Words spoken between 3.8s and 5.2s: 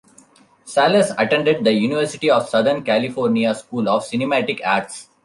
of Cinematic Arts.